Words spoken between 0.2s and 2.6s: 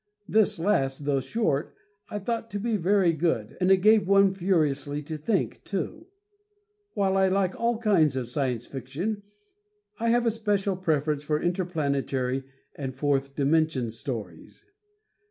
This last, though short, I thought to